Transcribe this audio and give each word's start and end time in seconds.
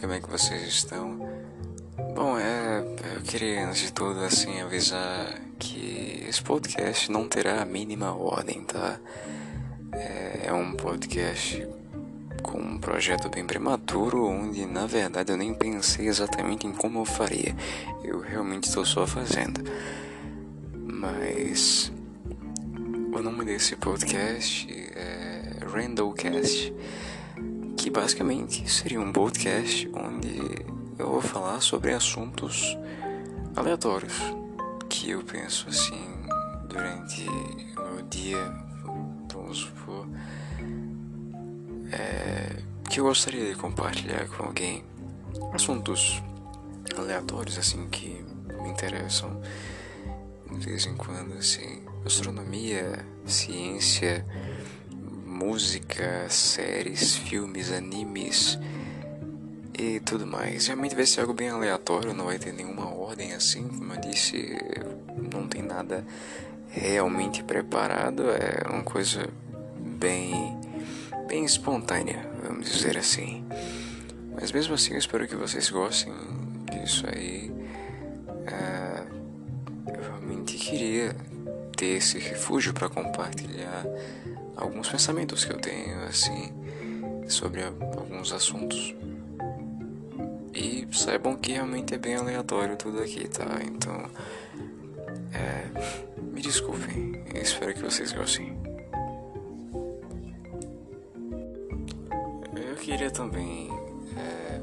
como 0.00 0.14
é 0.14 0.20
que 0.20 0.30
vocês 0.30 0.66
estão? 0.66 1.18
Bom, 2.14 2.38
é, 2.38 2.82
eu 3.16 3.20
queria 3.22 3.66
antes 3.66 3.82
de 3.82 3.92
tudo 3.92 4.20
assim 4.20 4.60
avisar 4.62 5.38
que 5.58 6.24
esse 6.26 6.42
podcast 6.42 7.12
não 7.12 7.28
terá 7.28 7.60
a 7.60 7.66
mínima 7.66 8.14
ordem, 8.14 8.64
tá? 8.64 8.98
É, 9.92 10.46
é 10.46 10.52
um 10.54 10.72
podcast 10.72 11.68
com 12.42 12.58
um 12.58 12.78
projeto 12.78 13.28
bem 13.28 13.44
prematuro, 13.44 14.24
onde 14.24 14.64
na 14.64 14.86
verdade 14.86 15.32
eu 15.32 15.36
nem 15.36 15.52
pensei 15.52 16.08
exatamente 16.08 16.66
em 16.66 16.72
como 16.72 17.00
eu 17.00 17.04
faria. 17.04 17.54
Eu 18.02 18.20
realmente 18.20 18.68
estou 18.68 18.86
só 18.86 19.06
fazendo. 19.06 19.62
Mas 20.74 21.92
o 23.12 23.20
nome 23.20 23.44
desse 23.44 23.76
podcast 23.76 24.66
é 24.94 25.58
Randallcast 25.70 26.72
que 27.80 27.88
basicamente 27.88 28.70
seria 28.70 29.00
um 29.00 29.10
podcast 29.10 29.90
onde 29.94 30.38
eu 30.98 31.12
vou 31.12 31.22
falar 31.22 31.62
sobre 31.62 31.94
assuntos 31.94 32.76
aleatórios 33.56 34.12
que 34.86 35.08
eu 35.08 35.22
penso 35.22 35.66
assim 35.66 36.04
durante 36.68 37.26
o 37.26 37.94
meu 37.94 38.02
dia, 38.02 38.36
vamos 39.32 39.60
supor, 39.60 40.06
é, 41.90 42.62
que 42.90 43.00
eu 43.00 43.04
gostaria 43.04 43.46
de 43.46 43.54
compartilhar 43.54 44.28
com 44.28 44.42
alguém. 44.44 44.84
Assuntos 45.54 46.22
aleatórios 46.98 47.56
assim 47.56 47.88
que 47.88 48.22
me 48.62 48.68
interessam 48.68 49.40
de 50.52 50.66
vez 50.66 50.84
em 50.84 50.96
quando, 50.96 51.32
assim, 51.32 51.82
astronomia, 52.04 53.06
ciência 53.24 54.26
música, 55.40 56.28
séries, 56.28 57.16
filmes, 57.16 57.72
animes 57.72 58.58
e 59.78 59.98
tudo 60.00 60.26
mais. 60.26 60.66
Realmente 60.66 60.94
vai 60.94 61.06
ser 61.06 61.22
algo 61.22 61.32
bem 61.32 61.48
aleatório, 61.48 62.12
não 62.12 62.26
vai 62.26 62.38
ter 62.38 62.52
nenhuma 62.52 62.94
ordem 62.94 63.32
assim, 63.32 63.66
como 63.66 63.94
eu 63.94 64.00
disse, 64.02 64.58
não 65.32 65.48
tem 65.48 65.62
nada 65.62 66.04
realmente 66.68 67.42
preparado, 67.42 68.24
é 68.30 68.68
uma 68.68 68.82
coisa 68.82 69.26
bem 69.78 70.58
bem 71.26 71.44
espontânea, 71.44 72.28
vamos 72.42 72.70
dizer 72.70 72.98
assim. 72.98 73.42
Mas 74.38 74.52
mesmo 74.52 74.74
assim, 74.74 74.92
eu 74.92 74.98
espero 74.98 75.26
que 75.26 75.36
vocês 75.36 75.70
gostem 75.70 76.12
disso 76.70 77.06
aí. 77.06 77.50
É, 78.46 79.02
eu 79.96 80.02
realmente 80.02 80.58
queria 80.58 81.16
ter 81.76 81.96
esse 81.96 82.18
refúgio 82.18 82.74
para 82.74 82.90
compartilhar 82.90 83.86
alguns 84.56 84.88
pensamentos 84.88 85.44
que 85.44 85.52
eu 85.52 85.58
tenho 85.58 86.02
assim 86.04 86.50
sobre 87.28 87.62
alguns 87.62 88.32
assuntos. 88.32 88.94
E 90.52 90.88
saibam 90.92 91.36
que 91.36 91.52
realmente 91.52 91.94
é 91.94 91.98
bem 91.98 92.16
aleatório 92.16 92.76
tudo 92.76 93.00
aqui, 93.00 93.28
tá? 93.28 93.60
Então, 93.64 94.10
é, 95.32 95.68
me 96.20 96.42
desculpem, 96.42 97.22
espero 97.34 97.72
que 97.74 97.82
vocês 97.82 98.12
gostem. 98.12 98.58
Eu 102.54 102.74
queria 102.76 103.10
também 103.10 103.70
é, 104.16 104.60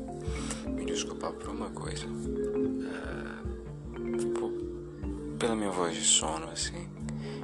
me 0.70 0.86
desculpar 0.86 1.32
por 1.32 1.50
uma 1.50 1.70
coisa. 1.70 2.06
É, 2.06 2.08
por, 4.38 4.52
pela 5.40 5.56
minha 5.56 5.72
voz 5.72 5.96
de 5.96 6.04
sono, 6.04 6.50
assim 6.50 6.88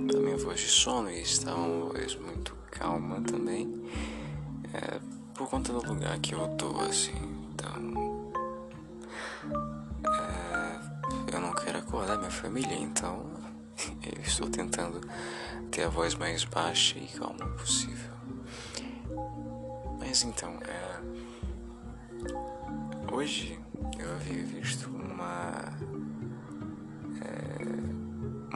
pela 0.08 0.22
minha 0.22 0.38
voz 0.38 0.60
de 0.60 0.68
sono 0.68 1.10
e 1.10 1.22
está 1.22 1.56
uma 1.56 1.86
voz 1.86 2.16
muito 2.16 2.33
calma 2.74 3.22
também. 3.22 3.72
É, 4.74 5.00
por 5.34 5.48
conta 5.50 5.72
do 5.72 5.86
lugar 5.86 6.20
que 6.20 6.34
eu 6.34 6.48
tô, 6.58 6.80
assim. 6.82 7.14
Então. 7.54 8.32
É, 10.06 11.34
eu 11.36 11.40
não 11.40 11.54
quero 11.54 11.78
acordar 11.80 12.18
minha 12.18 12.32
família, 12.32 12.76
então. 12.76 13.32
Eu 14.04 14.22
estou 14.22 14.48
tentando 14.50 15.02
ter 15.72 15.84
a 15.84 15.90
voz 15.90 16.14
mais 16.14 16.44
baixa 16.46 17.00
e 17.00 17.08
calma 17.08 17.48
possível. 17.58 18.14
Mas 20.00 20.24
então, 20.24 20.60
é, 20.62 21.02
hoje 23.12 23.60
eu 23.98 24.12
havia 24.14 24.46
visto 24.46 24.90
uma 24.90 25.74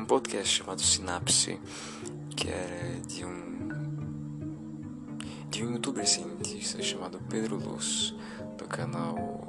podcast 0.07 0.59
chamado 0.59 0.81
Sinapse, 0.81 1.59
que 2.35 2.47
era 2.47 2.99
de 3.01 3.25
um 3.25 3.56
de 5.49 5.63
um 5.63 5.73
youtuber 5.73 6.07
cientista 6.07 6.81
chamado 6.81 7.19
Pedro 7.29 7.57
Luz, 7.57 8.13
do 8.57 8.65
canal 8.65 9.47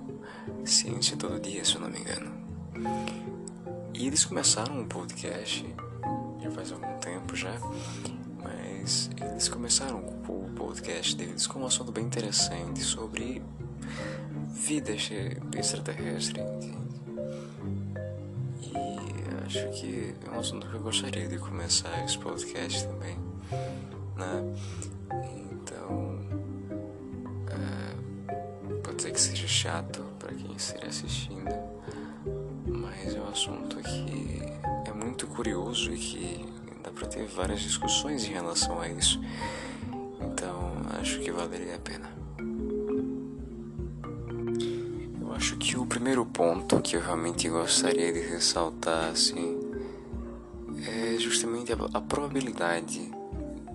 Ciência 0.65 1.17
Todo 1.17 1.41
Dia, 1.41 1.65
se 1.65 1.75
eu 1.75 1.81
não 1.81 1.91
me 1.91 2.01
engano. 2.01 2.33
E 3.95 4.07
eles 4.07 4.25
começaram 4.25 4.81
um 4.81 4.87
podcast 4.87 5.65
já 6.41 6.51
faz 6.51 6.73
algum 6.73 6.99
tempo 6.99 7.35
já, 7.35 7.53
mas 8.43 9.11
eles 9.21 9.49
começaram 9.49 9.99
o 9.99 10.51
podcast 10.55 11.17
deles 11.17 11.47
com 11.47 11.61
um 11.61 11.67
assunto 11.67 11.91
bem 11.91 12.05
interessante 12.05 12.81
sobre 12.81 13.43
vida 14.51 14.93
extraterrestre 15.57 16.41
acho 19.49 19.67
que 19.71 20.15
é 20.27 20.31
um 20.31 20.39
assunto 20.39 20.69
que 20.69 20.75
eu 20.75 20.81
gostaria 20.81 21.27
de 21.27 21.39
começar 21.39 22.05
esse 22.05 22.19
podcast 22.19 22.87
também, 22.87 23.19
né? 24.15 25.48
Chato 29.59 30.05
para 30.21 30.33
quem 30.33 30.55
esteja 30.55 30.87
assistindo, 30.87 31.53
mas 32.65 33.13
é 33.13 33.21
um 33.21 33.29
assunto 33.29 33.77
que 33.79 34.41
é 34.89 34.93
muito 34.93 35.27
curioso 35.27 35.93
e 35.93 35.99
que 35.99 36.47
dá 36.85 36.93
para 36.93 37.09
ter 37.09 37.27
várias 37.27 37.61
discussões 37.63 38.25
em 38.25 38.33
relação 38.35 38.81
a 38.81 38.89
isso. 38.89 39.21
Então, 40.21 40.77
acho 41.01 41.19
que 41.19 41.33
valeria 41.33 41.75
a 41.75 41.79
pena. 41.81 42.09
acho 45.35 45.57
que 45.57 45.77
o 45.77 45.87
primeiro 45.87 46.27
ponto 46.27 46.81
que 46.81 46.97
eu 46.97 47.01
realmente 47.01 47.49
gostaria 47.49 48.13
de 48.13 48.21
ressaltar 48.21 49.11
assim 49.11 49.61
é 50.85 51.17
justamente 51.19 51.73
a, 51.73 51.77
a 51.95 52.01
probabilidade 52.01 53.11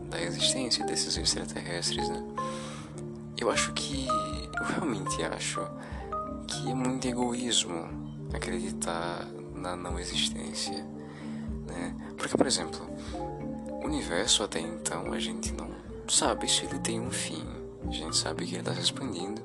da 0.10 0.22
existência 0.22 0.86
desses 0.86 1.18
extraterrestres, 1.18 2.08
né? 2.10 2.24
Eu 3.38 3.50
acho 3.50 3.72
que 3.74 4.08
eu 4.60 4.66
realmente 4.66 5.24
acho 5.24 5.62
que 6.48 6.70
é 6.70 6.74
muito 6.74 7.08
egoísmo 7.08 7.88
acreditar 8.34 9.26
na 9.56 9.76
não 9.76 10.00
existência, 10.00 10.86
né? 11.68 11.96
Porque, 12.18 12.38
por 12.38 12.48
exemplo, 12.48 12.80
o 13.14 13.86
universo 13.86 14.44
até 14.44 14.60
então 14.60 15.12
a 15.14 15.20
gente 15.20 15.54
não 15.54 15.70
sabe 16.08 16.50
se 16.50 16.66
ele 16.66 16.80
tem 16.80 17.00
um 17.00 17.12
fim. 17.12 17.46
A 17.88 17.92
gente 17.92 18.16
sabe 18.16 18.46
que 18.46 18.54
ele 18.54 18.60
está 18.60 18.74
se 18.74 18.82
expandindo 18.82 19.42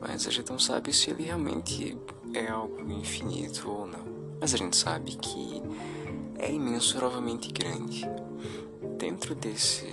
mas 0.00 0.26
a 0.26 0.30
gente 0.30 0.50
não 0.50 0.58
sabe 0.58 0.92
se 0.92 1.10
ele 1.10 1.24
realmente 1.24 1.96
é 2.32 2.48
algo 2.48 2.90
infinito 2.90 3.68
ou 3.68 3.86
não. 3.86 4.06
Mas 4.40 4.54
a 4.54 4.56
gente 4.56 4.76
sabe 4.76 5.16
que 5.16 5.62
é 6.38 6.52
imensuravelmente 6.52 7.52
grande. 7.52 8.06
Dentro 8.96 9.34
desse 9.34 9.86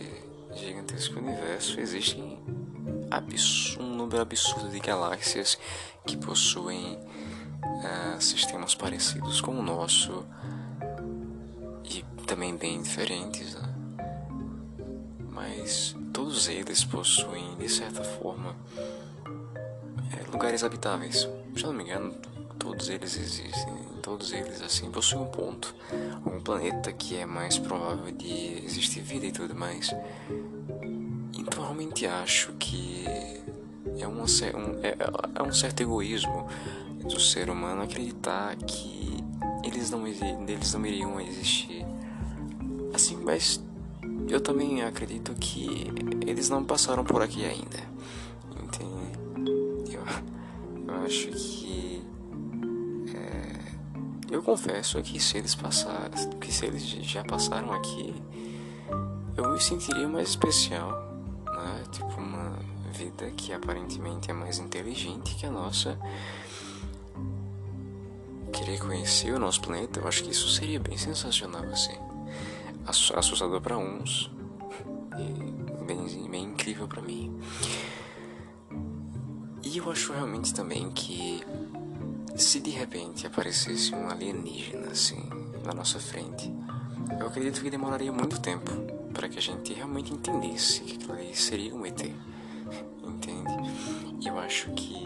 gigantesco 0.53 1.19
universo 1.19 1.79
existem 1.79 2.39
um 3.79 3.94
número 4.05 4.21
absurdo 4.21 4.69
de 4.69 4.79
galáxias 4.79 5.57
que 6.05 6.15
possuem 6.15 6.95
uh, 6.95 8.21
sistemas 8.21 8.75
parecidos 8.75 9.41
com 9.41 9.57
o 9.57 9.63
nosso 9.63 10.23
e 11.83 12.03
também 12.25 12.55
bem 12.55 12.81
diferentes, 12.81 13.55
né? 13.55 13.75
mas 15.31 15.95
todos 16.13 16.47
eles 16.47 16.83
possuem 16.83 17.55
de 17.57 17.67
certa 17.67 18.03
forma 18.03 18.55
lugares 20.31 20.63
habitáveis. 20.63 21.27
Se 21.55 21.63
eu 21.63 21.67
não 21.67 21.73
me 21.73 21.83
engano, 21.83 22.13
todos 22.59 22.89
eles 22.89 23.17
existem. 23.17 23.73
Todos 24.01 24.33
eles, 24.33 24.61
assim, 24.61 24.91
possuem 24.91 25.23
um 25.23 25.25
ponto, 25.25 25.73
um 26.27 26.39
planeta 26.39 26.93
que 26.93 27.17
é 27.17 27.25
mais 27.25 27.57
provável 27.57 28.11
de 28.11 28.63
existir 28.63 29.01
vida 29.01 29.25
e 29.25 29.31
tudo 29.31 29.55
mais. 29.55 29.89
Então, 31.33 31.63
realmente 31.63 32.05
acho 32.05 32.53
que 32.53 33.05
é, 33.99 34.07
uma, 34.07 34.23
um, 34.23 34.79
é, 34.83 34.97
é 35.35 35.43
um 35.43 35.51
certo 35.51 35.81
egoísmo 35.81 36.47
do 37.03 37.19
ser 37.19 37.49
humano 37.49 37.83
acreditar 37.83 38.55
que 38.55 39.23
eles 39.63 39.89
não, 39.89 40.05
eles 40.07 40.73
não 40.73 40.85
iriam 40.85 41.19
existir. 41.19 41.85
Assim, 42.93 43.17
mas 43.17 43.61
eu 44.27 44.39
também 44.39 44.81
acredito 44.83 45.33
que 45.33 45.91
eles 46.25 46.49
não 46.49 46.63
passaram 46.63 47.03
por 47.03 47.21
aqui 47.21 47.45
ainda. 47.45 47.95
acho 51.05 51.27
que 51.27 52.01
é, 53.15 54.33
eu 54.33 54.41
confesso 54.41 55.01
que 55.03 55.19
se 55.19 55.37
eles 55.37 55.53
passaram, 55.53 56.09
que 56.39 56.51
se 56.51 56.65
eles 56.65 56.83
já 56.83 57.23
passaram 57.23 57.71
aqui, 57.71 58.13
eu 59.37 59.51
me 59.51 59.61
sentiria 59.61 60.07
mais 60.07 60.29
especial, 60.29 61.04
vida 63.05 63.31
que 63.31 63.53
aparentemente 63.53 64.31
é 64.31 64.33
mais 64.33 64.57
inteligente 64.57 65.35
que 65.35 65.45
a 65.45 65.51
nossa 65.51 65.97
querer 68.51 68.79
conhecer 68.79 69.31
o 69.31 69.39
nosso 69.39 69.61
planeta, 69.61 69.99
eu 69.99 70.07
acho 70.07 70.23
que 70.23 70.31
isso 70.31 70.49
seria 70.49 70.79
bem 70.79 70.97
sensacional, 70.97 71.63
assim. 71.65 71.95
Assustador 72.85 73.61
para 73.61 73.77
uns 73.77 74.31
e 75.19 75.83
bem, 75.83 76.29
bem 76.29 76.43
incrível 76.45 76.87
para 76.87 77.01
mim. 77.01 77.37
E 79.63 79.77
eu 79.77 79.91
acho 79.91 80.13
realmente 80.13 80.53
também 80.53 80.89
que 80.91 81.43
se 82.35 82.59
de 82.59 82.71
repente 82.71 83.27
aparecesse 83.27 83.93
um 83.93 84.09
alienígena 84.09 84.87
assim 84.91 85.29
na 85.63 85.73
nossa 85.73 85.99
frente, 85.99 86.51
eu 87.19 87.27
acredito 87.27 87.61
que 87.61 87.69
demoraria 87.69 88.11
muito 88.11 88.39
tempo 88.39 88.71
para 89.13 89.27
que 89.27 89.37
a 89.37 89.41
gente 89.41 89.73
realmente 89.73 90.13
entendesse 90.13 90.81
que 90.81 90.95
aquilo 90.95 91.13
ali 91.13 91.35
seria 91.35 91.75
um 91.75 91.85
ET. 91.85 92.01
Entende? 93.03 94.27
Eu 94.27 94.37
acho 94.39 94.71
que 94.71 95.03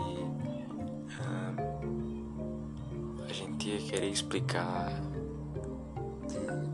a 3.27 3.33
gente 3.33 3.69
ia 3.69 3.79
querer 3.79 4.09
explicar 4.09 4.91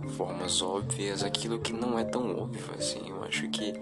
de 0.02 0.10
formas 0.14 0.62
óbvias 0.62 1.24
aquilo 1.24 1.60
que 1.60 1.74
não 1.74 1.98
é 1.98 2.04
tão 2.04 2.38
óbvio 2.38 2.64
assim. 2.78 3.10
Eu 3.10 3.24
acho 3.24 3.50
que 3.50 3.74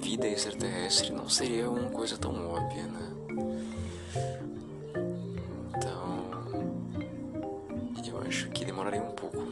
vida 0.00 0.26
extraterrestre 0.26 1.12
não 1.12 1.28
seria 1.28 1.70
uma 1.70 1.90
coisa 1.90 2.16
tão 2.16 2.32
óbvia, 2.48 2.84
né? 2.84 3.06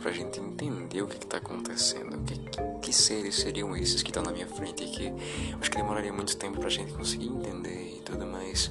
pra 0.04 0.12
gente 0.12 0.38
entender 0.38 1.00
o 1.00 1.06
que 1.06 1.16
está 1.16 1.38
acontecendo, 1.38 2.22
que, 2.26 2.38
que 2.38 2.60
seres 2.94 3.36
seriam 3.36 3.76
esses 3.76 4.02
que 4.02 4.10
estão 4.10 4.22
na 4.22 4.32
minha 4.32 4.46
frente, 4.46 4.84
que 4.84 5.12
acho 5.60 5.70
que 5.70 5.76
demoraria 5.76 6.12
muito 6.12 6.36
tempo 6.36 6.60
pra 6.60 6.68
gente 6.68 6.92
conseguir 6.92 7.28
entender 7.28 7.98
e 7.98 8.02
tudo 8.02 8.26
mais. 8.26 8.70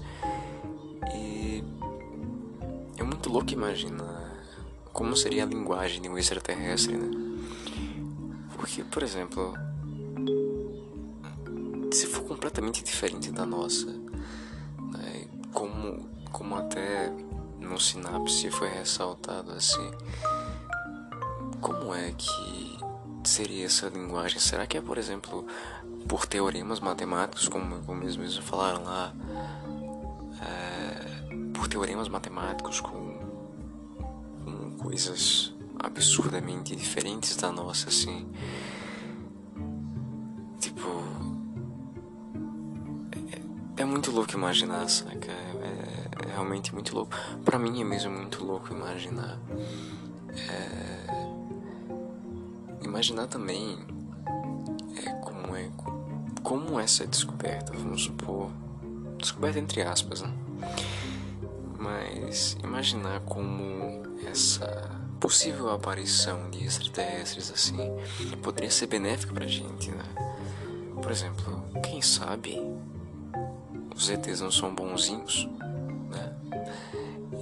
E 1.13 1.63
é 2.97 3.03
muito 3.03 3.29
louco 3.29 3.51
imaginar 3.51 4.23
como 4.91 5.15
seria 5.15 5.43
a 5.43 5.45
linguagem 5.45 6.01
de 6.01 6.09
um 6.09 6.17
extraterrestre, 6.17 6.95
né? 6.95 7.11
Porque, 8.55 8.83
por 8.83 9.03
exemplo, 9.03 9.53
se 11.91 12.07
for 12.07 12.23
completamente 12.23 12.83
diferente 12.83 13.31
da 13.31 13.45
nossa, 13.45 13.87
né? 13.87 15.27
como, 15.51 16.07
como 16.31 16.55
até 16.55 17.11
no 17.59 17.79
sinapse 17.79 18.49
foi 18.51 18.69
ressaltado 18.69 19.51
assim 19.51 19.91
como 21.63 21.95
é 21.95 22.11
que 22.11 22.62
seria 23.29 23.65
essa 23.65 23.87
linguagem? 23.87 24.39
Será 24.39 24.65
que 24.65 24.77
é, 24.77 24.81
por 24.81 24.97
exemplo, 24.97 25.45
por 26.07 26.25
teoremas 26.25 26.79
matemáticos, 26.79 27.47
como, 27.47 27.81
como 27.83 28.03
eles 28.03 28.15
mesmos 28.17 28.45
falaram 28.45 28.83
lá, 28.83 29.13
é, 30.41 31.51
por 31.53 31.67
teoremas 31.67 32.07
matemáticos 32.07 32.81
com, 32.81 33.19
com 34.43 34.77
coisas 34.77 35.53
absurdamente 35.79 36.75
diferentes 36.75 37.35
da 37.35 37.51
nossa, 37.51 37.89
assim? 37.89 38.27
Tipo. 40.59 40.87
É, 43.77 43.81
é 43.81 43.85
muito 43.85 44.11
louco 44.11 44.33
imaginar, 44.33 44.87
saca? 44.89 45.31
É, 45.31 46.27
é 46.27 46.31
realmente 46.31 46.73
muito 46.73 46.93
louco. 46.95 47.15
Pra 47.43 47.57
mim 47.59 47.81
é 47.81 47.83
mesmo 47.83 48.11
muito 48.11 48.43
louco 48.43 48.73
imaginar. 48.73 49.39
É, 50.29 51.22
imaginar 52.93 53.25
também 53.25 53.79
é, 55.03 55.09
como 55.13 55.55
é 55.55 55.67
como 56.43 56.79
essa 56.79 57.07
descoberta, 57.07 57.73
vamos 57.73 58.03
supor, 58.03 58.51
descoberta 59.17 59.57
entre 59.57 59.81
aspas, 59.81 60.21
né? 60.21 60.31
Mas 61.79 62.55
imaginar 62.63 63.21
como 63.21 64.03
essa 64.29 64.91
possível 65.19 65.71
aparição 65.71 66.51
de 66.51 66.65
extraterrestres 66.65 67.49
assim 67.51 67.77
poderia 68.43 68.69
ser 68.69 68.85
benéfica 68.85 69.33
pra 69.33 69.47
gente, 69.47 69.89
né? 69.89 70.03
Por 71.01 71.11
exemplo, 71.11 71.65
quem 71.81 71.99
sabe 71.99 72.61
os 73.95 74.07
ETs 74.07 74.39
não 74.39 74.51
são 74.51 74.75
bonzinhos, 74.75 75.49
né? 76.11 76.33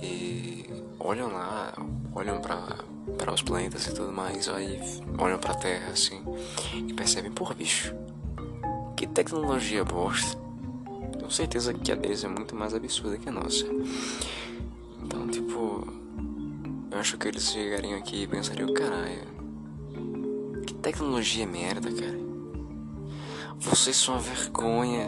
E 0.01 0.85
olham 0.97 1.27
lá, 1.33 1.73
olham 2.15 2.39
para 2.39 2.85
para 3.17 3.33
os 3.33 3.41
planetas 3.41 3.87
e 3.87 3.93
tudo 3.93 4.11
mais, 4.11 4.47
aí 4.47 4.79
olham 5.17 5.37
para 5.39 5.51
a 5.51 5.55
Terra 5.55 5.91
assim 5.91 6.21
e 6.73 6.93
percebem, 6.93 7.31
porra, 7.31 7.55
bicho, 7.55 7.93
que 8.95 9.07
tecnologia 9.07 9.83
bosta. 9.83 10.39
Tenho 11.17 11.31
certeza 11.31 11.73
que 11.73 11.91
a 11.91 11.95
deles 11.95 12.23
é 12.23 12.27
muito 12.27 12.55
mais 12.55 12.73
absurda 12.73 13.17
que 13.17 13.29
a 13.29 13.31
nossa. 13.31 13.65
Então, 15.03 15.27
tipo, 15.27 15.87
eu 16.91 16.99
acho 16.99 17.17
que 17.17 17.27
eles 17.27 17.51
chegariam 17.51 17.97
aqui 17.97 18.23
e 18.23 18.27
pensariam, 18.27 18.73
caralho, 18.73 19.27
que 20.65 20.73
tecnologia 20.75 21.47
merda, 21.47 21.91
cara. 21.91 22.19
Vocês 23.59 23.95
são 23.95 24.15
a 24.15 24.19
vergonha 24.19 25.07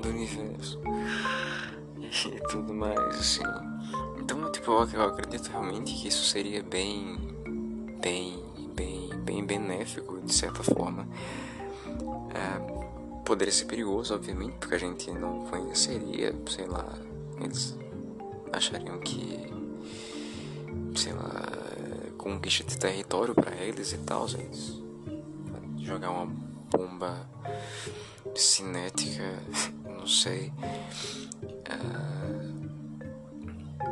do 0.00 0.08
universo. 0.08 0.80
E 2.12 2.40
tudo 2.50 2.74
mais, 2.74 2.98
assim. 2.98 3.71
Tipo, 4.62 4.88
eu 4.94 5.02
acredito 5.02 5.48
realmente 5.48 5.92
que 5.92 6.06
isso 6.06 6.24
seria 6.24 6.62
bem 6.62 7.18
bem, 8.00 8.40
bem, 8.76 9.10
bem 9.24 9.44
benéfico 9.44 10.20
de 10.20 10.32
certa 10.32 10.62
forma. 10.62 11.04
É, 12.32 13.22
poderia 13.24 13.52
ser 13.52 13.64
perigoso, 13.64 14.14
obviamente, 14.14 14.52
porque 14.60 14.76
a 14.76 14.78
gente 14.78 15.10
não 15.10 15.46
conheceria, 15.46 16.32
sei 16.48 16.66
lá, 16.66 16.96
eles 17.40 17.76
achariam 18.52 19.00
que, 19.00 19.52
sei 20.94 21.12
lá, 21.12 21.42
conquista 22.16 22.62
de 22.62 22.78
território 22.78 23.34
para 23.34 23.56
eles 23.56 23.92
e 23.92 23.98
tal, 23.98 24.28
eles 24.28 24.80
jogar 25.78 26.12
uma 26.12 26.32
bomba 26.70 27.28
cinética, 28.36 29.42
não 29.84 30.06
sei, 30.06 30.52
uh, 31.42 32.51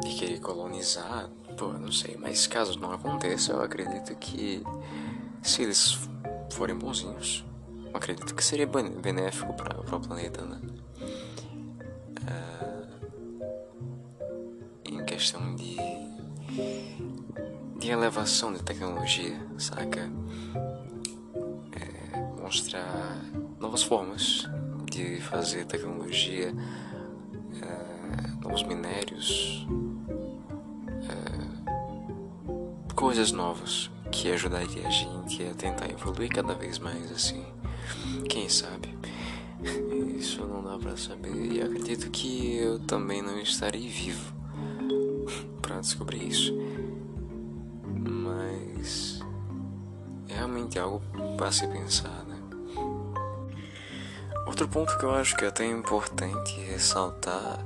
e 0.05 0.15
querer 0.15 0.41
colonizar 0.41 1.31
Pô, 1.61 1.75
não 1.75 1.93
sei, 1.93 2.17
mas 2.19 2.47
caso 2.47 2.79
não 2.81 2.91
aconteça, 2.91 3.53
eu 3.53 3.63
acredito 3.63 4.15
que 4.17 4.63
se 5.43 5.63
eles 5.63 5.99
forem 6.51 6.75
bonzinhos, 6.75 7.45
eu 7.85 7.95
acredito 7.95 8.35
que 8.35 8.43
seria 8.43 8.67
benéfico 8.67 9.53
para 9.53 9.79
o 9.79 10.01
planeta, 10.01 10.43
né? 10.43 10.59
Uh, 12.23 13.45
em 14.87 15.05
questão 15.05 15.55
de, 15.55 15.77
de 17.79 17.91
elevação 17.91 18.55
de 18.55 18.63
tecnologia, 18.63 19.39
saca? 19.59 20.11
É, 21.73 22.41
mostrar 22.41 23.23
novas 23.59 23.83
formas 23.83 24.49
de 24.91 25.21
fazer 25.21 25.67
tecnologia, 25.67 26.55
uh, 26.55 28.41
novos 28.41 28.63
minérios 28.63 29.67
coisas 33.01 33.33
novas 33.33 33.91
que 34.13 34.31
ajudaria 34.31 34.87
a 34.87 34.91
gente 34.91 35.43
a 35.43 35.55
tentar 35.55 35.89
evoluir 35.89 36.29
cada 36.29 36.53
vez 36.53 36.79
mais 36.79 37.11
assim. 37.11 37.43
Quem 38.29 38.47
sabe? 38.47 38.95
Isso 40.19 40.45
não 40.45 40.63
dá 40.63 40.77
para 40.77 40.99
saber. 40.99 41.35
E 41.51 41.63
acredito 41.63 42.11
que 42.11 42.59
eu 42.59 42.79
também 42.81 43.23
não 43.23 43.41
estarei 43.41 43.89
vivo 43.89 44.35
para 45.63 45.81
descobrir 45.81 46.29
isso. 46.29 46.53
Mas 47.87 49.21
é 50.29 50.35
realmente 50.35 50.79
algo 50.79 51.01
para 51.39 51.51
se 51.51 51.67
pensar, 51.69 52.23
né? 52.27 52.39
Outro 54.47 54.69
ponto 54.69 54.99
que 54.99 55.05
eu 55.05 55.13
acho 55.13 55.35
que 55.39 55.47
é 55.47 55.49
até 55.49 55.65
importante 55.65 56.61
ressaltar, 56.61 57.65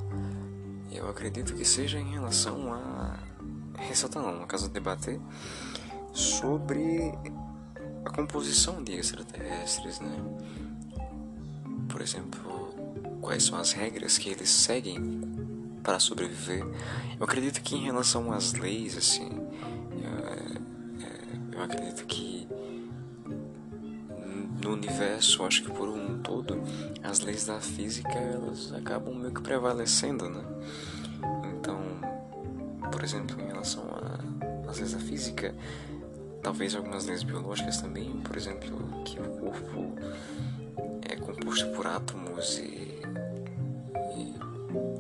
eu 0.93 1.11
acredito 1.11 1.55
que 1.55 1.65
seja 1.65 1.99
em 1.99 2.13
relação 2.13 2.73
a 2.73 2.94
ressaltar 3.87 4.23
não, 4.23 4.41
no 4.41 4.47
caso 4.47 4.69
debater 4.69 5.21
sobre 6.13 7.13
a 8.05 8.11
composição 8.11 8.83
de 8.83 8.93
extraterrestres, 8.93 10.01
né? 10.01 10.17
Por 11.89 12.01
exemplo, 12.01 12.75
quais 13.21 13.45
são 13.45 13.59
as 13.59 13.73
regras 13.73 14.19
que 14.19 14.29
eles 14.29 14.51
seguem 14.51 15.21
para 15.83 15.99
sobreviver. 15.99 16.65
Eu 17.19 17.25
acredito 17.25 17.61
que 17.63 17.77
em 17.77 17.85
relação 17.85 18.33
às 18.33 18.53
leis, 18.55 18.97
assim, 18.97 19.31
eu, 19.93 20.29
é, 20.29 21.57
eu 21.57 21.63
acredito 21.63 22.05
que 22.07 22.49
no 24.65 24.73
universo, 24.73 25.45
acho 25.45 25.63
que 25.63 25.71
por 25.71 25.89
um 25.89 26.19
todo, 26.23 26.61
as 27.03 27.21
leis 27.21 27.45
da 27.45 27.61
física 27.61 28.13
elas 28.19 28.73
acabam 28.73 29.15
meio 29.15 29.33
que 29.33 29.43
prevalecendo, 29.43 30.29
né? 30.29 30.43
Por 33.05 33.09
exemplo, 33.09 33.39
em 33.43 33.49
relação 33.49 33.85
às 34.67 34.79
leis 34.79 34.93
da 34.95 34.99
física, 34.99 35.55
talvez 36.43 36.75
algumas 36.75 37.05
leis 37.05 37.23
biológicas 37.23 37.83
também, 37.83 38.11
por 38.23 38.35
exemplo, 38.35 39.05
que 39.05 39.21
o 39.21 39.29
corpo 39.29 39.95
é 41.03 41.15
composto 41.17 41.69
por 41.73 41.87
átomos 41.87 42.57
e 42.57 43.03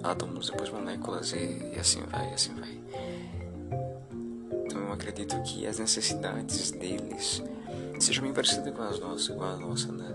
átomos, 0.02 0.50
depois 0.50 0.68
moléculas 0.68 1.32
e, 1.32 1.72
e 1.74 1.78
assim 1.80 2.02
vai, 2.02 2.30
e 2.30 2.34
assim 2.34 2.54
vai. 2.56 2.78
Então 4.66 4.82
eu 4.82 4.92
acredito 4.92 5.40
que 5.42 5.66
as 5.66 5.78
necessidades 5.78 6.72
deles 6.72 7.42
sejam 7.98 8.22
bem 8.24 8.34
parecidas 8.34 8.74
com 8.74 8.82
as 8.82 9.00
nossas, 9.00 9.28
com 9.28 9.42
a 9.44 9.56
nossa, 9.56 9.90
né? 9.90 10.14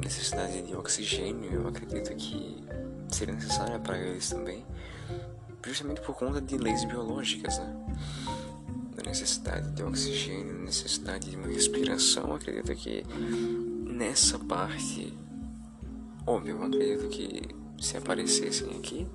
Necessidade 0.00 0.62
de 0.62 0.76
oxigênio, 0.76 1.52
eu 1.52 1.66
acredito 1.66 2.14
que 2.14 2.62
seria 3.08 3.34
necessária 3.34 3.80
para 3.80 3.98
eles 3.98 4.30
também, 4.30 4.64
justamente 5.64 6.00
por 6.00 6.14
conta 6.14 6.40
de 6.40 6.56
leis 6.56 6.84
biológicas, 6.84 7.58
né? 7.58 7.76
Da 8.96 9.02
necessidade 9.02 9.70
de 9.70 9.82
oxigênio, 9.82 10.54
necessidade 10.60 11.30
de 11.30 11.36
uma 11.36 11.46
respiração, 11.46 12.34
acredito 12.34 12.74
que 12.74 13.04
nessa 13.86 14.38
parte, 14.38 15.12
óbvio, 16.26 16.62
acredito 16.62 17.08
que 17.08 17.60
se 17.80 17.96
aparecessem 17.96 18.76
aqui, 18.76 19.06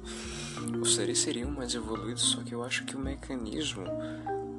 os 0.81 0.95
seres 0.95 1.19
seriam 1.19 1.51
mais 1.51 1.75
evoluídos, 1.75 2.23
só 2.23 2.41
que 2.41 2.55
eu 2.55 2.63
acho 2.63 2.85
que 2.85 2.95
o 2.95 2.99
mecanismo 2.99 3.83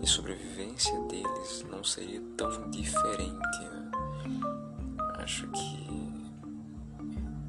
de 0.00 0.08
sobrevivência 0.08 0.98
deles 1.08 1.64
não 1.70 1.82
seria 1.82 2.20
tão 2.36 2.70
diferente. 2.70 3.60
Né? 3.60 3.90
Acho 5.16 5.48
que 5.48 5.86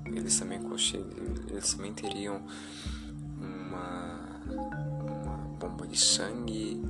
eles 0.06 0.40
também 0.40 0.60
eles 1.50 1.74
também 1.74 1.94
teriam 1.94 2.42
uma, 3.40 4.27
uma 4.50 5.38
bomba 5.60 5.88
de 5.88 5.98
sangue, 5.98 6.82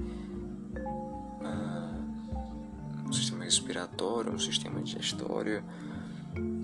um 3.06 3.14
sistema 3.14 3.44
respiratório, 3.44 4.34
um 4.34 4.40
sistema 4.40 4.82
digestório, 4.82 5.64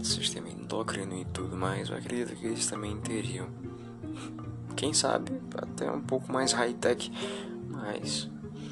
sistema 0.04 0.50
endócrino 0.50 1.18
e 1.18 1.26
tudo 1.26 1.56
mais. 1.56 1.90
Eu 1.90 1.98
acredito 1.98 2.36
que 2.36 2.46
eles 2.46 2.68
também 2.68 2.98
teriam. 2.98 3.48
Quem 4.76 4.94
sabe 4.94 5.32
até 5.56 5.90
um 5.90 6.02
pouco 6.02 6.32
mais 6.32 6.52
high-tech, 6.52 7.12
mas 7.70 8.30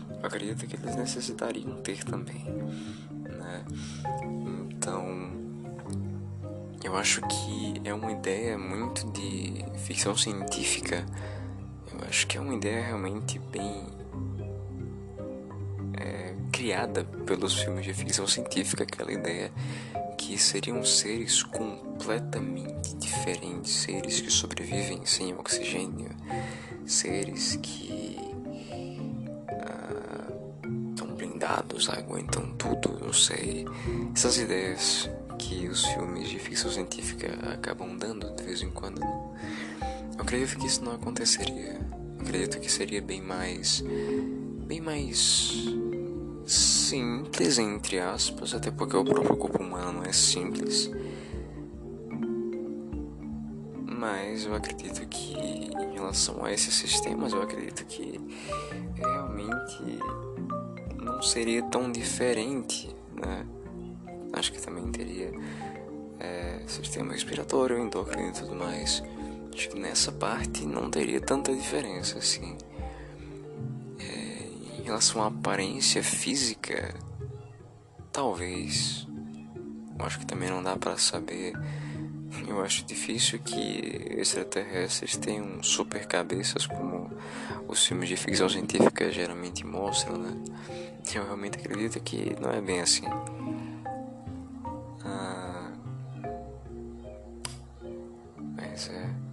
eu 0.10 0.26
acredito 0.26 0.68
que 0.68 0.76
eles 0.76 0.96
necessitariam 0.96 1.82
ter 1.82 2.04
também, 2.04 2.44
né? 3.24 3.66
Então, 4.70 5.32
eu 6.84 6.98
acho 6.98 7.22
que 7.22 7.82
é 7.84 7.94
uma 7.94 8.12
ideia 8.12 8.58
muito 8.58 9.10
de 9.12 9.64
ficção 9.80 10.18
científica. 10.18 11.06
Acho 12.08 12.28
que 12.28 12.38
é 12.38 12.42
uma 12.42 12.54
ideia 12.54 12.84
realmente 12.84 13.40
bem 13.40 13.86
é, 16.00 16.34
criada 16.52 17.04
pelos 17.26 17.62
filmes 17.62 17.86
de 17.86 17.94
ficção 17.94 18.28
científica, 18.28 18.84
aquela 18.84 19.12
ideia 19.12 19.52
que 20.18 20.38
seriam 20.38 20.84
seres 20.84 21.42
completamente 21.44 22.96
diferentes, 22.96 23.72
seres 23.72 24.22
que 24.22 24.32
sobrevivem 24.32 25.06
sem 25.06 25.34
oxigênio, 25.34 26.10
seres 26.86 27.58
que 27.62 28.32
blindados, 31.42 31.90
aguentam 31.90 32.46
tudo, 32.58 33.00
não 33.04 33.12
sei. 33.12 33.66
Essas 34.16 34.38
ideias 34.38 35.10
que 35.40 35.68
os 35.68 35.86
filmes 35.86 36.30
de 36.30 36.38
ficção 36.38 36.70
científica 36.72 37.28
acabam 37.52 37.98
dando 37.98 38.34
de 38.36 38.44
vez 38.44 38.62
em 38.62 38.70
quando. 38.70 39.02
Eu 40.22 40.24
acredito 40.24 40.60
que 40.60 40.68
isso 40.68 40.86
não 40.86 40.94
aconteceria. 40.94 41.82
Eu 42.16 42.22
acredito 42.22 42.60
que 42.60 42.72
seria 42.72 43.02
bem 43.02 43.20
mais. 43.20 43.84
bem 44.68 44.80
mais. 44.80 45.66
simples, 46.46 47.58
entre 47.58 48.00
aspas, 48.00 48.54
até 48.54 48.70
porque 48.70 48.96
o 48.96 49.04
próprio 49.04 49.36
corpo 49.36 49.64
humano 49.64 50.04
é 50.06 50.14
simples. 50.14 50.92
Mas 53.84 54.46
eu 54.46 54.54
acredito 54.54 55.08
que, 55.08 55.34
em 55.34 55.94
relação 55.96 56.46
a 56.46 56.54
esses 56.54 56.76
sistemas, 56.76 57.34
eu 57.34 57.42
acredito 57.42 57.84
que 57.86 58.22
realmente 58.94 59.98
não 61.02 61.20
seria 61.24 61.64
tão 61.64 61.92
diferente, 61.92 62.96
né? 63.16 63.44
Acho 64.34 64.54
que 64.54 64.62
também 64.62 64.88
teria 64.92 65.32
é, 66.20 66.62
sistema 66.68 67.12
respiratório, 67.12 67.80
endócrino 67.80 68.30
e 68.30 68.34
tudo 68.34 68.54
mais. 68.54 69.02
Acho 69.54 69.70
que 69.70 69.80
nessa 69.80 70.12
parte 70.12 70.66
não 70.66 70.90
teria 70.90 71.20
tanta 71.20 71.54
diferença, 71.54 72.18
assim. 72.18 72.58
É, 74.00 74.80
em 74.80 74.84
relação 74.84 75.22
à 75.22 75.28
aparência 75.28 76.02
física, 76.02 76.96
talvez. 78.12 79.08
Eu 80.00 80.06
acho 80.06 80.20
que 80.20 80.26
também 80.26 80.50
não 80.50 80.64
dá 80.64 80.76
para 80.76 80.98
saber. 80.98 81.54
Eu 82.48 82.62
acho 82.62 82.86
difícil 82.86 83.40
que 83.40 84.16
extraterrestres 84.18 85.18
tenham 85.18 85.62
super 85.62 86.06
cabeças 86.08 86.66
como 86.66 87.12
os 87.68 87.86
filmes 87.86 88.10
de 88.10 88.18
ficção 88.18 88.50
científica 88.50 89.12
geralmente 89.12 89.66
mostram, 89.66 90.18
né? 90.18 90.34
Eu 91.14 91.26
realmente 91.26 91.58
acredito 91.58 92.00
que 92.00 92.36
não 92.40 92.52
é 92.52 92.62
bem 92.62 92.80
assim. 92.82 93.06
Ah, 95.04 95.72
mas 98.56 98.90
é. 98.90 99.31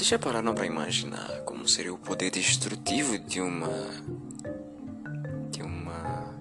Vocês 0.00 0.08
já 0.08 0.18
pararam 0.18 0.54
para 0.54 0.64
imaginar 0.64 1.42
como 1.44 1.68
seria 1.68 1.92
o 1.92 1.98
poder 1.98 2.30
destrutivo 2.30 3.18
de 3.18 3.38
uma. 3.38 3.68
de 5.50 5.62
uma. 5.62 6.34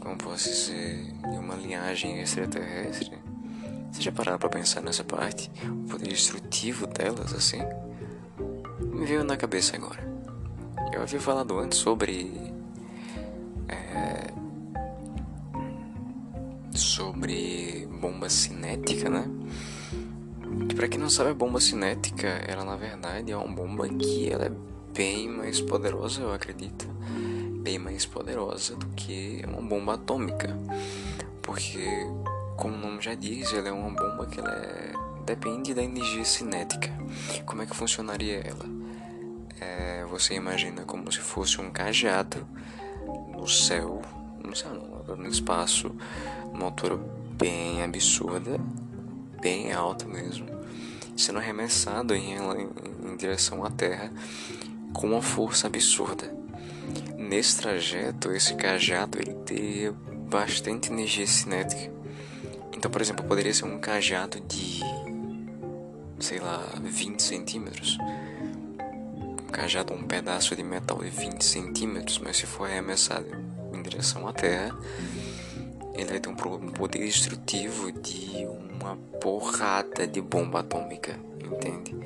como 0.00 0.18
posso 0.18 0.48
dizer? 0.48 1.12
de 1.30 1.38
uma 1.38 1.54
linhagem 1.54 2.18
extraterrestre? 2.18 3.16
Vocês 3.92 4.02
já 4.02 4.10
pararam 4.10 4.36
para 4.36 4.48
pensar 4.48 4.80
nessa 4.80 5.04
parte? 5.04 5.48
O 5.64 5.90
poder 5.90 6.08
destrutivo 6.08 6.88
delas, 6.88 7.32
assim? 7.34 7.62
me 8.80 9.06
veio 9.06 9.22
na 9.22 9.36
cabeça 9.36 9.76
agora. 9.76 10.02
Eu 10.92 11.02
havia 11.02 11.20
falado 11.20 11.56
antes 11.56 11.78
sobre. 11.78 12.32
É, 13.68 14.26
sobre 16.76 17.86
bomba 18.00 18.28
cinética, 18.28 19.08
né? 19.08 19.41
Que 20.68 20.74
pra 20.74 20.88
quem 20.88 20.98
não 20.98 21.10
sabe, 21.10 21.30
a 21.30 21.34
bomba 21.34 21.60
cinética, 21.60 22.28
ela 22.46 22.64
na 22.64 22.76
verdade 22.76 23.32
é 23.32 23.36
uma 23.36 23.54
bomba 23.54 23.88
que 23.88 24.30
ela 24.30 24.46
é 24.46 24.52
bem 24.94 25.28
mais 25.28 25.60
poderosa, 25.60 26.22
eu 26.22 26.32
acredito. 26.32 26.86
Bem 27.62 27.78
mais 27.78 28.06
poderosa 28.06 28.74
do 28.76 28.86
que 28.88 29.42
uma 29.46 29.62
bomba 29.62 29.94
atômica. 29.94 30.56
Porque, 31.40 31.84
como 32.56 32.74
o 32.74 32.78
nome 32.78 33.00
já 33.00 33.14
diz, 33.14 33.52
ela 33.52 33.68
é 33.68 33.72
uma 33.72 33.90
bomba 33.90 34.26
que 34.26 34.40
ela 34.40 34.52
é, 34.52 34.92
depende 35.24 35.74
da 35.74 35.82
energia 35.82 36.24
cinética. 36.24 36.90
Como 37.44 37.62
é 37.62 37.66
que 37.66 37.76
funcionaria 37.76 38.40
ela? 38.40 38.82
é, 39.62 40.04
você 40.06 40.34
imagina 40.34 40.82
como 40.82 41.10
se 41.12 41.20
fosse 41.20 41.60
um 41.60 41.70
cajado 41.70 42.46
no 43.32 43.46
céu, 43.46 44.02
no 44.44 44.54
céu 44.56 44.72
no 45.16 45.28
espaço, 45.28 45.94
numa 46.52 46.66
altura 46.66 46.98
bem 47.38 47.82
absurda, 47.82 48.58
bem 49.42 49.72
alta 49.72 50.06
mesmo, 50.06 50.46
sendo 51.14 51.38
arremessado 51.38 52.14
em, 52.14 52.34
em, 52.34 52.70
em 53.04 53.16
direção 53.16 53.62
à 53.64 53.70
Terra 53.70 54.10
com 54.94 55.08
uma 55.08 55.20
força 55.20 55.66
absurda. 55.66 56.32
Nesse 57.18 57.58
trajeto, 57.58 58.32
esse 58.32 58.54
cajado 58.54 59.18
ele 59.18 59.34
teria 59.44 59.92
bastante 59.92 60.90
energia 60.90 61.26
cinética. 61.26 61.92
Então, 62.72 62.90
por 62.90 63.02
exemplo, 63.02 63.24
poderia 63.24 63.52
ser 63.52 63.64
um 63.64 63.78
cajado 63.78 64.40
de, 64.40 64.80
sei 66.18 66.38
lá, 66.38 66.64
20 66.80 67.20
centímetros 67.20 67.98
cajado 69.52 69.92
um 69.92 70.02
pedaço 70.02 70.56
de 70.56 70.62
metal 70.62 70.98
de 70.98 71.10
20 71.10 71.44
centímetros, 71.44 72.18
mas 72.18 72.38
se 72.38 72.46
for 72.46 72.68
arremessado 72.68 73.26
em 73.72 73.82
direção 73.82 74.26
à 74.26 74.32
Terra, 74.32 74.74
ele 75.94 76.06
vai 76.06 76.18
ter 76.18 76.28
um 76.30 76.34
poder 76.34 77.00
destrutivo 77.00 77.92
de 77.92 78.46
uma 78.82 78.96
porrada 79.20 80.06
de 80.06 80.20
bomba 80.20 80.60
atômica, 80.60 81.18
entende? 81.40 81.96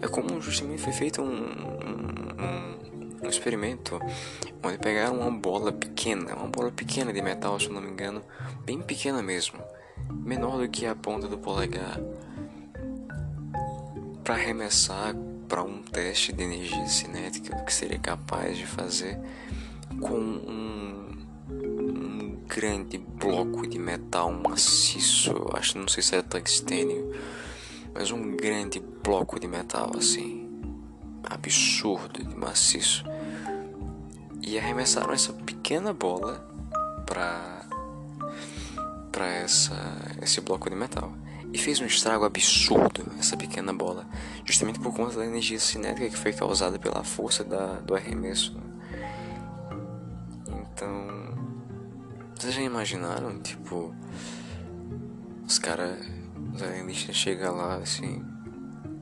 É 0.00 0.08
como 0.08 0.40
justamente 0.40 0.82
foi 0.82 0.92
feito 0.92 1.22
um, 1.22 1.26
um, 1.26 3.24
um, 3.24 3.28
experimento 3.28 4.00
onde 4.62 4.78
pegaram 4.78 5.20
uma 5.20 5.30
bola 5.30 5.72
pequena, 5.72 6.34
uma 6.34 6.48
bola 6.48 6.70
pequena 6.70 7.12
de 7.12 7.20
metal, 7.20 7.60
se 7.60 7.68
não 7.68 7.80
me 7.80 7.90
engano, 7.90 8.22
bem 8.64 8.80
pequena 8.80 9.22
mesmo, 9.22 9.58
menor 10.10 10.58
do 10.58 10.68
que 10.68 10.86
a 10.86 10.94
ponta 10.94 11.28
do 11.28 11.38
polegar, 11.38 12.00
para 14.24 14.34
arremessar 14.34 15.14
para 15.48 15.62
um 15.62 15.82
teste 15.82 16.32
de 16.32 16.42
energia 16.42 16.86
cinética 16.86 17.56
que 17.62 17.72
seria 17.72 17.98
capaz 17.98 18.56
de 18.56 18.66
fazer 18.66 19.18
com 20.00 20.18
um, 20.18 20.50
um 20.50 20.75
grande 22.56 22.96
bloco 22.96 23.66
de 23.66 23.78
metal 23.78 24.32
maciço, 24.32 25.30
acho 25.52 25.76
não 25.76 25.86
sei 25.88 26.02
se 26.02 26.16
é 26.16 26.22
tungstênio, 26.22 27.14
mas 27.92 28.10
um 28.10 28.34
grande 28.34 28.80
bloco 28.80 29.38
de 29.38 29.46
metal 29.46 29.90
assim, 29.94 30.48
absurdo 31.22 32.24
de 32.24 32.34
maciço. 32.34 33.04
E 34.40 34.58
arremessaram 34.58 35.12
essa 35.12 35.34
pequena 35.34 35.92
bola 35.92 36.48
para 37.04 37.62
para 39.12 39.26
essa 39.26 39.74
esse 40.22 40.40
bloco 40.40 40.70
de 40.70 40.76
metal 40.76 41.12
e 41.52 41.58
fez 41.58 41.78
um 41.82 41.86
estrago 41.86 42.24
absurdo 42.24 43.04
essa 43.18 43.36
pequena 43.36 43.74
bola, 43.74 44.06
justamente 44.46 44.80
por 44.80 44.94
conta 44.94 45.16
da 45.16 45.26
energia 45.26 45.60
cinética 45.60 46.08
que 46.08 46.16
foi 46.16 46.32
causada 46.32 46.78
pela 46.78 47.04
força 47.04 47.44
da, 47.44 47.74
do 47.80 47.94
arremesso. 47.94 48.56
Então, 50.48 51.15
vocês 52.36 52.54
já 52.54 52.60
imaginaram, 52.60 53.40
tipo, 53.40 53.94
os 55.46 55.58
caras, 55.58 55.98
os 56.54 56.62
alienígenas 56.62 57.16
chegam 57.16 57.56
lá 57.56 57.76
assim, 57.76 58.22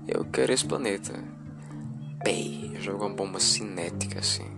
eu 0.07 0.25
quero 0.25 0.53
esse 0.53 0.65
planeta. 0.65 1.13
Bem, 2.23 2.75
joga 2.81 3.05
uma 3.05 3.15
bomba 3.15 3.41
cinética 3.41 4.21
assim, 4.21 4.51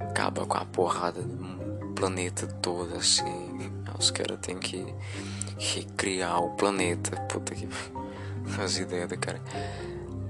acaba 0.00 0.46
com 0.46 0.56
a 0.56 0.64
porrada 0.64 1.22
do 1.22 1.92
planeta 1.94 2.46
todo 2.46 2.94
assim. 2.94 3.46
Os 3.98 4.10
caras 4.10 4.38
têm 4.40 4.58
que 4.58 4.84
recriar 5.58 6.42
o 6.42 6.50
planeta. 6.50 7.16
Puta 7.22 7.54
que. 7.54 7.66
As 8.62 8.76
ideias 8.78 9.08
do 9.08 9.18
cara. 9.18 9.40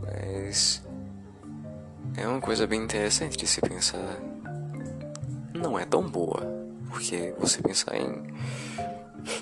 Mas. 0.02 0.82
É 2.16 2.26
uma 2.26 2.40
coisa 2.40 2.66
bem 2.66 2.82
interessante 2.82 3.36
de 3.36 3.46
se 3.46 3.60
pensar. 3.60 4.16
Não 5.52 5.78
é 5.78 5.84
tão 5.84 6.08
boa. 6.08 6.65
Porque 6.90 7.34
você 7.38 7.62
pensar 7.62 7.96
em. 7.96 8.24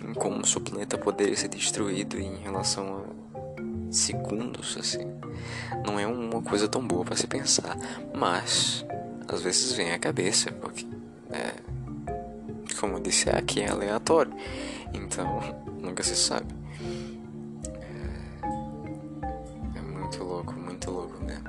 em 0.03 0.15
como 0.15 0.41
o 0.41 0.47
seu 0.47 0.61
planeta 0.61 0.99
poderia 0.99 1.37
ser 1.37 1.49
destruído 1.49 2.19
em 2.19 2.37
relação 2.37 2.99
a 2.99 3.03
segundos, 3.93 4.77
assim. 4.79 5.07
Não 5.87 5.99
é 5.99 6.07
uma 6.07 6.43
coisa 6.43 6.69
tão 6.69 6.87
boa 6.87 7.05
para 7.05 7.17
se 7.17 7.27
pensar. 7.27 7.77
Mas. 8.15 8.85
Às 9.27 9.41
vezes 9.41 9.73
vem 9.73 9.93
à 9.93 9.99
cabeça, 9.99 10.53
porque. 10.53 10.87
É, 11.31 11.55
como 12.79 12.97
eu 12.97 13.01
disse, 13.01 13.31
aqui 13.31 13.61
é 13.61 13.71
aleatório. 13.71 14.33
Então, 14.93 15.41
nunca 15.81 16.03
se 16.03 16.17
sabe. 16.17 16.55
É, 17.65 19.79
é 19.79 19.81
muito 19.81 20.23
louco, 20.23 20.53
muito 20.53 20.91
louco, 20.91 21.25
né? 21.25 21.41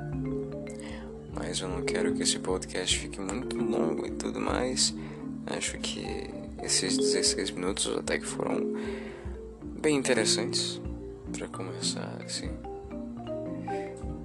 Mas 1.34 1.60
eu 1.60 1.68
não 1.68 1.84
quero 1.84 2.14
que 2.14 2.24
esse 2.24 2.40
podcast 2.40 2.98
fique 2.98 3.20
muito 3.20 3.58
longo 3.58 4.06
e 4.06 4.12
tudo 4.12 4.40
mais. 4.40 4.96
Acho 5.48 5.78
que 5.78 6.06
esses 6.64 6.98
16 6.98 7.52
minutos 7.52 7.96
até 7.98 8.18
que 8.18 8.26
foram 8.26 8.74
bem 9.80 9.96
interessantes 9.98 10.82
para 11.32 11.48
começar 11.48 12.18
assim. 12.26 12.50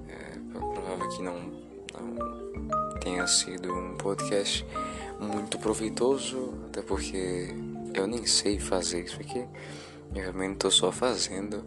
É 0.09 0.37
provável 0.57 1.09
que 1.09 1.21
não, 1.21 1.39
não 1.93 2.99
tenha 2.99 3.27
sido 3.27 3.71
um 3.73 3.95
podcast 3.97 4.65
muito 5.19 5.59
proveitoso, 5.59 6.53
até 6.65 6.81
porque 6.81 7.49
eu 7.93 8.07
nem 8.07 8.25
sei 8.25 8.59
fazer 8.59 9.03
isso 9.03 9.19
aqui. 9.19 9.45
Eu 10.15 10.21
realmente 10.23 10.53
estou 10.53 10.71
só 10.71 10.91
fazendo. 10.91 11.63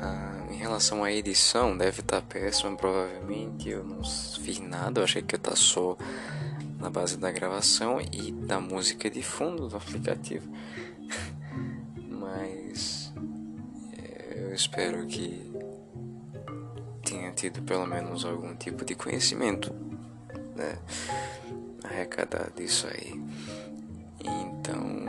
Ah, 0.00 0.46
em 0.50 0.56
relação 0.56 1.04
à 1.04 1.12
edição, 1.12 1.76
deve 1.76 2.00
estar 2.00 2.20
tá 2.20 2.26
péssima, 2.26 2.76
provavelmente. 2.76 3.68
Eu 3.68 3.84
não 3.84 4.02
fiz 4.04 4.58
nada, 4.58 5.00
eu 5.00 5.04
achei 5.04 5.22
que 5.22 5.34
ia 5.34 5.38
tá 5.38 5.54
só 5.54 5.96
na 6.84 6.90
base 6.90 7.16
da 7.16 7.30
gravação 7.30 7.98
e 8.12 8.30
da 8.30 8.60
música 8.60 9.08
de 9.08 9.22
fundo 9.22 9.68
do 9.68 9.76
aplicativo. 9.76 10.46
Mas 11.96 13.10
é, 13.96 14.34
eu 14.36 14.54
espero 14.54 15.06
que 15.06 15.50
tenha 17.02 17.32
tido 17.32 17.62
pelo 17.62 17.86
menos 17.86 18.26
algum 18.26 18.54
tipo 18.54 18.84
de 18.84 18.94
conhecimento 18.94 19.74
né, 20.54 20.78
arrecadado 21.84 22.52
disso 22.54 22.86
aí. 22.86 23.18
Então 24.20 25.06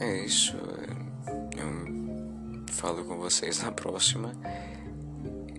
é 0.00 0.24
isso. 0.24 0.56
Eu 1.56 2.64
falo 2.72 3.04
com 3.04 3.18
vocês 3.18 3.62
na 3.62 3.70
próxima. 3.70 4.32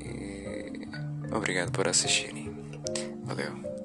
E 0.01 0.85
obrigado 1.33 1.71
por 1.71 1.87
assistirem. 1.87 2.53
Valeu. 3.23 3.76